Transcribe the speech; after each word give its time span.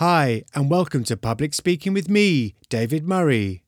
Hi, 0.00 0.42
and 0.54 0.70
welcome 0.70 1.04
to 1.04 1.16
Public 1.18 1.52
Speaking 1.52 1.92
with 1.92 2.08
me, 2.08 2.54
David 2.70 3.06
Murray. 3.06 3.64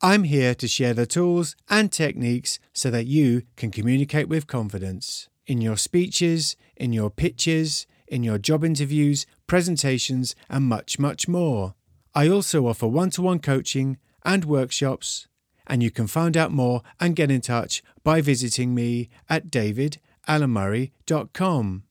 I'm 0.00 0.24
here 0.24 0.56
to 0.56 0.66
share 0.66 0.92
the 0.92 1.06
tools 1.06 1.54
and 1.70 1.92
techniques 1.92 2.58
so 2.72 2.90
that 2.90 3.06
you 3.06 3.44
can 3.54 3.70
communicate 3.70 4.28
with 4.28 4.48
confidence 4.48 5.28
in 5.46 5.60
your 5.60 5.76
speeches, 5.76 6.56
in 6.76 6.92
your 6.92 7.10
pitches, 7.10 7.86
in 8.08 8.24
your 8.24 8.38
job 8.38 8.64
interviews, 8.64 9.24
presentations, 9.46 10.34
and 10.50 10.64
much, 10.64 10.98
much 10.98 11.28
more. 11.28 11.76
I 12.12 12.28
also 12.28 12.66
offer 12.66 12.88
one 12.88 13.10
to 13.10 13.22
one 13.22 13.38
coaching 13.38 13.98
and 14.24 14.44
workshops, 14.44 15.28
and 15.68 15.80
you 15.80 15.92
can 15.92 16.08
find 16.08 16.36
out 16.36 16.50
more 16.50 16.82
and 16.98 17.14
get 17.14 17.30
in 17.30 17.40
touch 17.40 17.84
by 18.02 18.20
visiting 18.20 18.74
me 18.74 19.10
at 19.28 19.46
davidalanmurray.com. 19.46 21.84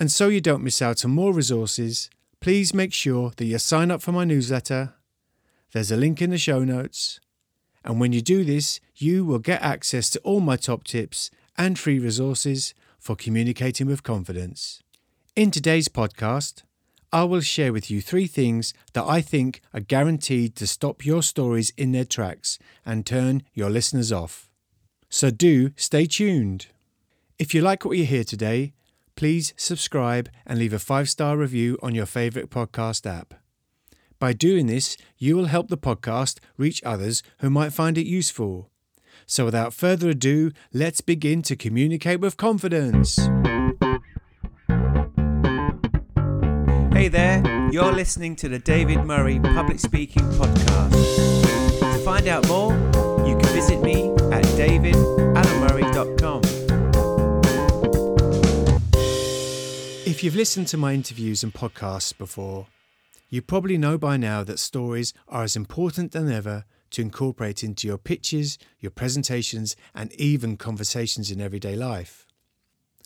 And 0.00 0.10
so 0.10 0.28
you 0.28 0.40
don't 0.40 0.64
miss 0.64 0.80
out 0.80 1.04
on 1.04 1.10
more 1.10 1.34
resources, 1.34 2.08
please 2.42 2.74
make 2.74 2.92
sure 2.92 3.30
that 3.36 3.44
you 3.44 3.56
sign 3.56 3.88
up 3.88 4.02
for 4.02 4.10
my 4.10 4.24
newsletter. 4.24 4.94
There's 5.72 5.92
a 5.92 5.96
link 5.96 6.20
in 6.20 6.30
the 6.30 6.38
show 6.38 6.64
notes. 6.64 7.20
And 7.84 8.00
when 8.00 8.12
you 8.12 8.20
do 8.20 8.42
this, 8.44 8.80
you 8.96 9.24
will 9.24 9.38
get 9.38 9.62
access 9.62 10.10
to 10.10 10.20
all 10.20 10.40
my 10.40 10.56
top 10.56 10.82
tips 10.82 11.30
and 11.56 11.78
free 11.78 12.00
resources 12.00 12.74
for 12.98 13.14
communicating 13.14 13.86
with 13.86 14.02
confidence. 14.02 14.82
In 15.36 15.52
today's 15.52 15.86
podcast, 15.86 16.64
I 17.12 17.22
will 17.24 17.42
share 17.42 17.72
with 17.72 17.92
you 17.92 18.00
three 18.00 18.26
things 18.26 18.74
that 18.92 19.04
I 19.04 19.20
think 19.20 19.60
are 19.72 19.80
guaranteed 19.80 20.56
to 20.56 20.66
stop 20.66 21.06
your 21.06 21.22
stories 21.22 21.72
in 21.76 21.92
their 21.92 22.04
tracks 22.04 22.58
and 22.84 23.06
turn 23.06 23.44
your 23.54 23.70
listeners 23.70 24.10
off. 24.10 24.50
So 25.08 25.30
do 25.30 25.70
stay 25.76 26.06
tuned. 26.06 26.66
If 27.38 27.54
you 27.54 27.62
like 27.62 27.84
what 27.84 27.96
you 27.96 28.04
hear 28.04 28.24
today, 28.24 28.72
please 29.14 29.54
subscribe 29.56 30.28
and 30.46 30.58
leave 30.58 30.72
a 30.72 30.78
five 30.78 31.08
star 31.08 31.36
review 31.36 31.78
on 31.82 31.94
your 31.94 32.06
favourite 32.06 32.50
podcast 32.50 33.06
app. 33.06 33.34
By 34.18 34.32
doing 34.32 34.66
this, 34.66 34.96
you 35.18 35.36
will 35.36 35.46
help 35.46 35.68
the 35.68 35.76
podcast 35.76 36.38
reach 36.56 36.80
others 36.84 37.22
who 37.38 37.50
might 37.50 37.72
find 37.72 37.98
it 37.98 38.06
useful. 38.06 38.70
So, 39.26 39.44
without 39.44 39.74
further 39.74 40.10
ado, 40.10 40.52
let's 40.72 41.00
begin 41.00 41.42
to 41.42 41.56
communicate 41.56 42.20
with 42.20 42.36
confidence. 42.36 43.16
Hey 46.92 47.08
there, 47.08 47.42
you're 47.72 47.92
listening 47.92 48.36
to 48.36 48.48
the 48.48 48.60
David 48.60 49.04
Murray 49.04 49.40
Public 49.40 49.80
Speaking 49.80 50.22
Podcast. 50.34 50.92
To 51.80 51.98
find 52.04 52.28
out 52.28 52.46
more, 52.46 52.72
you 53.26 53.36
can 53.36 53.48
visit 53.54 53.82
me 53.82 54.12
at 54.30 54.44
davidalanmurray.com. 54.54 56.51
If 60.22 60.26
you've 60.26 60.36
listened 60.36 60.68
to 60.68 60.76
my 60.76 60.94
interviews 60.94 61.42
and 61.42 61.52
podcasts 61.52 62.16
before, 62.16 62.68
you 63.28 63.42
probably 63.42 63.76
know 63.76 63.98
by 63.98 64.16
now 64.16 64.44
that 64.44 64.60
stories 64.60 65.12
are 65.26 65.42
as 65.42 65.56
important 65.56 66.12
than 66.12 66.30
ever 66.30 66.64
to 66.90 67.02
incorporate 67.02 67.64
into 67.64 67.88
your 67.88 67.98
pitches, 67.98 68.56
your 68.78 68.92
presentations, 68.92 69.74
and 69.96 70.12
even 70.12 70.56
conversations 70.56 71.32
in 71.32 71.40
everyday 71.40 71.74
life. 71.74 72.24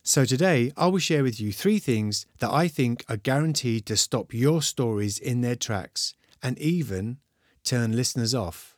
So, 0.03 0.27
today 0.27 0.73
I 0.77 0.89
will 0.89 0.99
share 0.99 1.23
with 1.23 1.41
you 1.41 1.55
three 1.55 1.79
things 1.79 2.27
that 2.41 2.51
I 2.51 2.69
think 2.69 3.03
are 3.09 3.17
guaranteed 3.17 3.87
to 3.87 3.97
stop 3.97 4.35
your 4.35 4.61
stories 4.61 5.19
in 5.19 5.41
their 5.41 5.57
tracks 5.57 6.13
and 6.43 6.59
even 6.59 7.17
turn 7.65 7.97
listeners 7.97 8.35
off. 8.35 8.77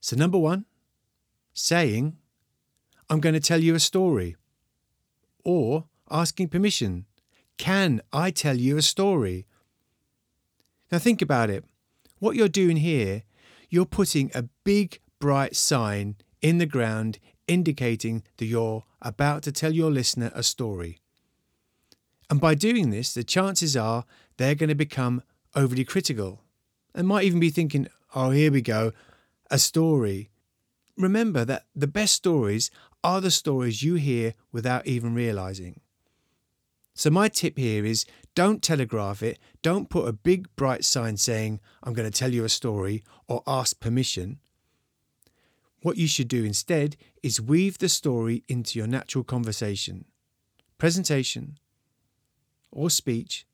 So, 0.00 0.16
number 0.16 0.38
one, 0.38 0.64
saying, 1.54 2.16
I'm 3.08 3.20
going 3.20 3.34
to 3.34 3.40
tell 3.40 3.60
you 3.60 3.76
a 3.76 3.78
story, 3.78 4.34
or 5.44 5.84
asking 6.12 6.48
permission, 6.48 7.06
Can 7.58 8.02
I 8.12 8.30
tell 8.30 8.56
you 8.56 8.76
a 8.76 8.82
story? 8.82 9.46
Now, 10.90 10.98
think 10.98 11.22
about 11.22 11.50
it. 11.50 11.64
What 12.18 12.36
you're 12.36 12.48
doing 12.48 12.76
here, 12.76 13.22
you're 13.70 13.86
putting 13.86 14.30
a 14.34 14.44
big 14.64 15.00
bright 15.18 15.56
sign 15.56 16.16
in 16.42 16.58
the 16.58 16.66
ground 16.66 17.18
indicating 17.48 18.22
that 18.36 18.44
you're 18.44 18.84
about 19.00 19.42
to 19.44 19.52
tell 19.52 19.72
your 19.72 19.90
listener 19.90 20.30
a 20.34 20.42
story. 20.42 21.00
And 22.28 22.40
by 22.40 22.54
doing 22.54 22.90
this, 22.90 23.14
the 23.14 23.24
chances 23.24 23.76
are 23.76 24.04
they're 24.36 24.54
going 24.54 24.68
to 24.68 24.74
become 24.74 25.22
overly 25.54 25.84
critical 25.84 26.40
and 26.94 27.08
might 27.08 27.24
even 27.24 27.40
be 27.40 27.50
thinking, 27.50 27.88
oh, 28.14 28.30
here 28.30 28.52
we 28.52 28.62
go, 28.62 28.92
a 29.50 29.58
story. 29.58 30.30
Remember 30.96 31.44
that 31.44 31.66
the 31.74 31.86
best 31.86 32.14
stories 32.14 32.70
are 33.02 33.20
the 33.20 33.30
stories 33.30 33.82
you 33.82 33.94
hear 33.94 34.34
without 34.52 34.86
even 34.86 35.14
realizing. 35.14 35.80
So, 36.94 37.10
my 37.10 37.28
tip 37.28 37.56
here 37.58 37.84
is 37.84 38.04
don't 38.34 38.62
telegraph 38.62 39.22
it, 39.22 39.38
don't 39.62 39.88
put 39.90 40.08
a 40.08 40.12
big 40.12 40.54
bright 40.56 40.84
sign 40.84 41.16
saying, 41.16 41.60
I'm 41.82 41.94
going 41.94 42.10
to 42.10 42.18
tell 42.18 42.32
you 42.32 42.44
a 42.44 42.48
story 42.48 43.02
or 43.28 43.42
ask 43.46 43.80
permission. 43.80 44.38
What 45.82 45.96
you 45.96 46.06
should 46.06 46.28
do 46.28 46.44
instead 46.44 46.96
is 47.22 47.40
weave 47.40 47.78
the 47.78 47.88
story 47.88 48.44
into 48.48 48.78
your 48.78 48.86
natural 48.86 49.24
conversation, 49.24 50.04
presentation, 50.78 51.58
or 52.70 52.88
speech, 52.88 53.46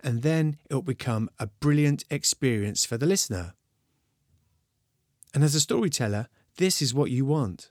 and 0.00 0.22
then 0.22 0.56
it 0.70 0.74
will 0.74 0.82
become 0.82 1.28
a 1.38 1.46
brilliant 1.46 2.04
experience 2.10 2.84
for 2.84 2.96
the 2.96 3.06
listener. 3.06 3.54
And 5.34 5.42
as 5.42 5.54
a 5.54 5.60
storyteller, 5.60 6.28
this 6.56 6.80
is 6.80 6.94
what 6.94 7.10
you 7.10 7.24
want. 7.24 7.70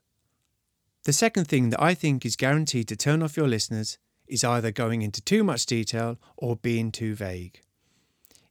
The 1.06 1.14
second 1.14 1.48
thing 1.48 1.70
that 1.70 1.82
I 1.82 1.94
think 1.94 2.26
is 2.26 2.36
guaranteed 2.36 2.88
to 2.90 2.96
turn 2.96 3.24
off 3.24 3.38
your 3.38 3.48
listeners 3.48 3.98
is 4.28 4.44
either 4.44 4.72
going 4.72 5.02
into 5.02 5.22
too 5.22 5.44
much 5.44 5.66
detail 5.66 6.18
or 6.38 6.56
being 6.56 6.92
too 6.92 7.16
vague. 7.16 7.62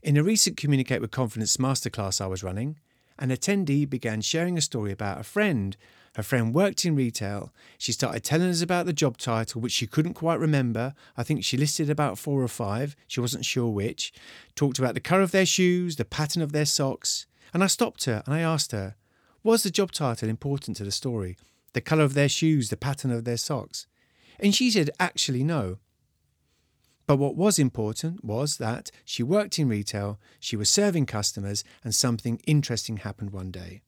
In 0.03 0.17
a 0.17 0.23
recent 0.23 0.57
Communicate 0.57 1.01
with 1.01 1.11
Confidence 1.11 1.57
masterclass 1.57 2.21
I 2.21 2.27
was 2.27 2.43
running, 2.43 2.79
an 3.19 3.31
attendee 3.31 3.89
began 3.89 4.21
sharing 4.21 4.59
a 4.59 4.61
story 4.61 4.93
about 4.93 5.21
a 5.21 5.25
friend. 5.25 5.77
Her 6.17 6.23
friend 6.23 6.55
worked 6.55 6.85
in 6.85 6.95
retail. 6.95 7.53
She 7.79 7.93
started 7.93 8.23
telling 8.23 8.49
us 8.49 8.61
about 8.61 8.87
the 8.87 8.93
job 8.93 9.17
title, 9.19 9.61
which 9.61 9.73
she 9.73 9.87
couldn't 9.87 10.15
quite 10.15 10.39
remember. 10.39 10.95
I 11.17 11.23
think 11.23 11.45
she 11.45 11.57
listed 11.57 11.89
about 11.89 12.19
four 12.19 12.43
or 12.43 12.49
five. 12.49 12.97
She 13.06 13.21
wasn't 13.21 13.45
sure 13.45 13.69
which. 13.71 14.12
Talked 14.55 14.79
about 14.79 14.95
the 14.95 15.01
colour 15.01 15.23
of 15.23 15.31
their 15.31 15.47
shoes, 15.47 15.97
the 15.97 16.05
pattern 16.05 16.43
of 16.43 16.53
their 16.53 16.67
socks. 16.67 17.27
And 17.53 17.62
I 17.62 17.69
stopped 17.69 18.05
her 18.05 18.23
and 18.27 18.35
I 18.35 18.41
asked 18.41 18.73
her, 18.73 18.97
Was 19.43 19.62
the 19.62 19.71
job 19.71 19.93
title 19.93 20.29
important 20.29 20.77
to 20.79 20.85
the 20.85 20.93
story? 20.93 21.37
The 21.73 21.81
colour 21.81 22.05
of 22.05 22.15
their 22.15 22.29
shoes, 22.29 22.69
the 22.69 22.77
pattern 22.77 23.11
of 23.11 23.25
their 23.25 23.37
socks? 23.37 23.87
And 24.39 24.55
she 24.55 24.71
said, 24.71 24.91
Actually, 24.99 25.45
no. 25.45 25.78
But 27.06 27.17
what 27.17 27.37
was 27.37 27.59
important 27.59 28.25
was 28.25 28.56
that 28.56 28.91
she 29.05 29.22
worked 29.22 29.59
in 29.59 29.69
retail, 29.69 30.19
she 30.41 30.56
was 30.56 30.71
serving 30.71 31.06
customers, 31.06 31.62
and 31.83 31.95
something 31.95 32.41
interesting 32.47 32.99
happened 32.99 33.31
one 33.31 33.50
day. 33.50 33.83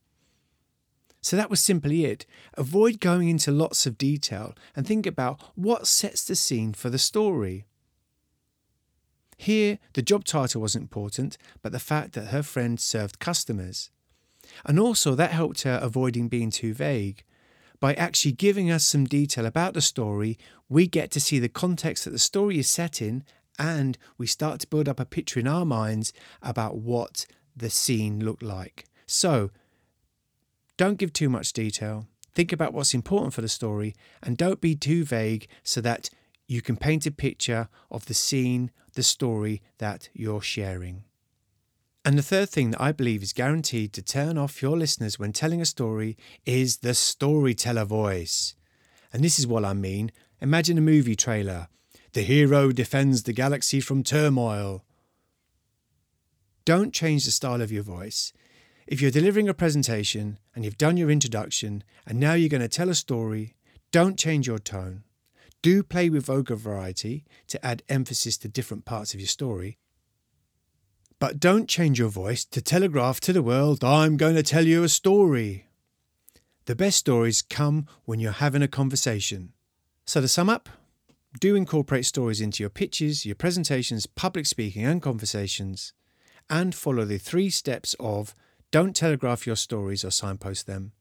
So 1.22 1.36
that 1.36 1.50
was 1.50 1.60
simply 1.60 2.04
it. 2.04 2.26
Avoid 2.54 3.00
going 3.00 3.28
into 3.28 3.50
lots 3.50 3.86
of 3.86 3.98
detail 3.98 4.54
and 4.76 4.86
think 4.86 5.06
about 5.06 5.40
what 5.54 5.86
sets 5.86 6.24
the 6.24 6.36
scene 6.36 6.72
for 6.72 6.90
the 6.90 6.98
story. 6.98 7.66
Here, 9.36 9.78
the 9.94 10.02
job 10.02 10.24
title 10.24 10.60
was 10.60 10.76
important, 10.76 11.36
but 11.62 11.72
the 11.72 11.78
fact 11.78 12.12
that 12.12 12.26
her 12.26 12.42
friend 12.42 12.78
served 12.78 13.18
customers. 13.18 13.90
And 14.64 14.78
also, 14.78 15.14
that 15.14 15.32
helped 15.32 15.62
her 15.62 15.78
avoiding 15.82 16.28
being 16.28 16.50
too 16.50 16.72
vague. 16.72 17.24
By 17.78 17.94
actually 17.94 18.32
giving 18.32 18.70
us 18.70 18.84
some 18.84 19.04
detail 19.04 19.46
about 19.46 19.74
the 19.74 19.80
story, 19.80 20.38
we 20.68 20.86
get 20.86 21.10
to 21.12 21.20
see 21.20 21.38
the 21.38 21.48
context 21.48 22.04
that 22.04 22.10
the 22.10 22.18
story 22.18 22.58
is 22.58 22.68
set 22.68 23.02
in 23.02 23.24
and 23.58 23.98
we 24.18 24.26
start 24.26 24.60
to 24.60 24.66
build 24.66 24.88
up 24.88 25.00
a 25.00 25.04
picture 25.04 25.40
in 25.40 25.46
our 25.46 25.64
minds 25.64 26.12
about 26.42 26.76
what 26.76 27.26
the 27.56 27.70
scene 27.70 28.24
looked 28.24 28.42
like. 28.42 28.84
So, 29.06 29.50
don't 30.76 30.98
give 30.98 31.12
too 31.12 31.28
much 31.28 31.52
detail. 31.52 32.06
Think 32.34 32.52
about 32.52 32.74
what's 32.74 32.92
important 32.92 33.32
for 33.32 33.40
the 33.40 33.48
story 33.48 33.94
and 34.22 34.36
don't 34.36 34.60
be 34.60 34.74
too 34.74 35.04
vague 35.04 35.48
so 35.62 35.80
that 35.80 36.10
you 36.46 36.60
can 36.60 36.76
paint 36.76 37.06
a 37.06 37.10
picture 37.10 37.68
of 37.90 38.06
the 38.06 38.14
scene, 38.14 38.70
the 38.92 39.02
story 39.02 39.62
that 39.78 40.10
you're 40.12 40.42
sharing. 40.42 41.04
And 42.06 42.16
the 42.16 42.22
third 42.22 42.50
thing 42.50 42.70
that 42.70 42.80
I 42.80 42.92
believe 42.92 43.24
is 43.24 43.32
guaranteed 43.32 43.92
to 43.94 44.00
turn 44.00 44.38
off 44.38 44.62
your 44.62 44.76
listeners 44.76 45.18
when 45.18 45.32
telling 45.32 45.60
a 45.60 45.66
story 45.66 46.16
is 46.44 46.76
the 46.76 46.94
storyteller 46.94 47.84
voice. 47.84 48.54
And 49.12 49.24
this 49.24 49.40
is 49.40 49.46
what 49.48 49.64
I 49.64 49.72
mean. 49.72 50.12
Imagine 50.40 50.78
a 50.78 50.82
movie 50.82 51.16
trailer. 51.16 51.66
The 52.12 52.22
hero 52.22 52.70
defends 52.70 53.24
the 53.24 53.32
galaxy 53.32 53.80
from 53.80 54.04
turmoil. 54.04 54.84
Don't 56.64 56.94
change 56.94 57.24
the 57.24 57.32
style 57.32 57.60
of 57.60 57.72
your 57.72 57.82
voice. 57.82 58.32
If 58.86 59.00
you're 59.00 59.10
delivering 59.10 59.48
a 59.48 59.54
presentation 59.54 60.38
and 60.54 60.64
you've 60.64 60.78
done 60.78 60.96
your 60.96 61.10
introduction 61.10 61.82
and 62.06 62.20
now 62.20 62.34
you're 62.34 62.48
going 62.48 62.60
to 62.60 62.68
tell 62.68 62.88
a 62.88 62.94
story, 62.94 63.56
don't 63.90 64.16
change 64.16 64.46
your 64.46 64.60
tone. 64.60 65.02
Do 65.60 65.82
play 65.82 66.08
with 66.08 66.26
vocal 66.26 66.54
variety 66.54 67.24
to 67.48 67.66
add 67.66 67.82
emphasis 67.88 68.38
to 68.38 68.48
different 68.48 68.84
parts 68.84 69.12
of 69.12 69.18
your 69.18 69.26
story, 69.26 69.78
but 71.18 71.40
don't 71.40 71.68
change 71.68 71.98
your 71.98 72.08
voice 72.08 72.44
to 72.44 72.60
telegraph 72.60 73.20
to 73.20 73.32
the 73.32 73.42
world, 73.42 73.82
I'm 73.82 74.16
going 74.16 74.34
to 74.34 74.42
tell 74.42 74.66
you 74.66 74.84
a 74.84 74.88
story. 74.88 75.66
The 76.66 76.76
best 76.76 76.98
stories 76.98 77.42
come 77.42 77.86
when 78.04 78.20
you're 78.20 78.32
having 78.32 78.62
a 78.62 78.68
conversation. 78.68 79.52
So, 80.04 80.20
to 80.20 80.28
sum 80.28 80.48
up, 80.48 80.68
do 81.40 81.54
incorporate 81.54 82.06
stories 82.06 82.40
into 82.40 82.62
your 82.62 82.70
pitches, 82.70 83.24
your 83.24 83.34
presentations, 83.34 84.06
public 84.06 84.46
speaking, 84.46 84.84
and 84.84 85.00
conversations, 85.00 85.92
and 86.50 86.74
follow 86.74 87.04
the 87.04 87.18
three 87.18 87.50
steps 87.50 87.94
of 87.98 88.34
don't 88.70 88.94
telegraph 88.94 89.46
your 89.46 89.56
stories 89.56 90.04
or 90.04 90.10
signpost 90.10 90.66
them, 90.66 90.92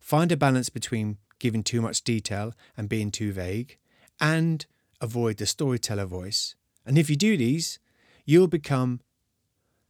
find 0.00 0.32
a 0.32 0.36
balance 0.36 0.70
between 0.70 1.18
giving 1.38 1.62
too 1.62 1.80
much 1.80 2.04
detail 2.04 2.54
and 2.76 2.88
being 2.88 3.10
too 3.10 3.32
vague, 3.32 3.78
and 4.20 4.66
avoid 5.00 5.36
the 5.36 5.46
storyteller 5.46 6.06
voice. 6.06 6.54
And 6.86 6.98
if 6.98 7.10
you 7.10 7.16
do 7.16 7.36
these, 7.36 7.78
you'll 8.24 8.48
become 8.48 9.00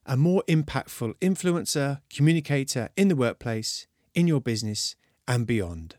a 0.06 0.16
more 0.16 0.42
impactful 0.48 1.14
influencer, 1.20 2.00
communicator 2.10 2.88
in 2.96 3.08
the 3.08 3.16
workplace, 3.16 3.86
in 4.14 4.26
your 4.26 4.40
business, 4.40 4.96
and 5.26 5.46
beyond. 5.46 5.96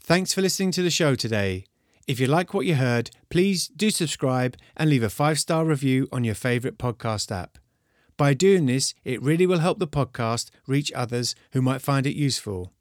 Thanks 0.00 0.32
for 0.32 0.42
listening 0.42 0.72
to 0.72 0.82
the 0.82 0.90
show 0.90 1.14
today. 1.14 1.64
If 2.08 2.18
you 2.18 2.26
like 2.26 2.52
what 2.52 2.66
you 2.66 2.74
heard, 2.74 3.10
please 3.30 3.68
do 3.68 3.90
subscribe 3.90 4.56
and 4.76 4.90
leave 4.90 5.04
a 5.04 5.08
five 5.08 5.38
star 5.38 5.64
review 5.64 6.08
on 6.10 6.24
your 6.24 6.34
favourite 6.34 6.78
podcast 6.78 7.30
app. 7.30 7.58
By 8.16 8.34
doing 8.34 8.66
this, 8.66 8.94
it 9.04 9.22
really 9.22 9.46
will 9.46 9.60
help 9.60 9.78
the 9.78 9.86
podcast 9.86 10.50
reach 10.66 10.92
others 10.92 11.34
who 11.52 11.62
might 11.62 11.80
find 11.80 12.06
it 12.06 12.16
useful. 12.16 12.72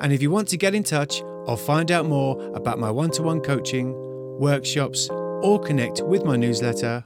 And 0.00 0.12
if 0.12 0.22
you 0.22 0.30
want 0.30 0.48
to 0.48 0.56
get 0.56 0.74
in 0.74 0.84
touch 0.84 1.22
or 1.22 1.56
find 1.56 1.90
out 1.90 2.06
more 2.06 2.40
about 2.54 2.78
my 2.78 2.90
one 2.90 3.10
to 3.12 3.22
one 3.22 3.40
coaching, 3.40 3.92
workshops, 4.38 5.08
or 5.10 5.58
connect 5.58 6.02
with 6.02 6.24
my 6.24 6.36
newsletter, 6.36 7.04